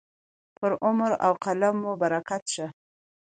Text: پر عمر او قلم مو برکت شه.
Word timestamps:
پر 0.57 0.71
عمر 0.85 1.11
او 1.25 1.31
قلم 1.45 1.75
مو 1.83 1.91
برکت 2.01 2.43
شه. 2.53 2.67